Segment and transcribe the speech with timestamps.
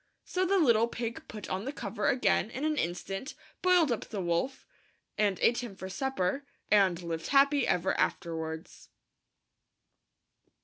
[0.25, 4.19] So the little pig put on the cover again in an instant, boiled up the
[4.19, 4.65] wolf
[5.15, 8.89] and ate him for supper, and lived happy ever afterwards.